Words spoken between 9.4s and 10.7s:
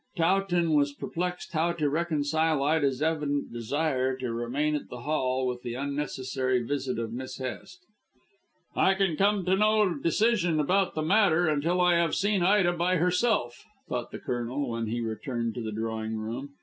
to no decision